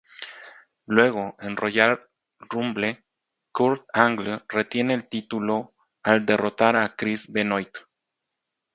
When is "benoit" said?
7.31-7.69